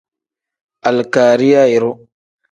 [0.87, 1.91] Alikariya iru.